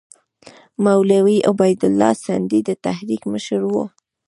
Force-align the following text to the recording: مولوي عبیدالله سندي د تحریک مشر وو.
مولوي 0.83 1.37
عبیدالله 1.49 2.13
سندي 2.25 2.59
د 2.67 2.69
تحریک 2.85 3.21
مشر 3.33 3.61
وو. 3.69 3.83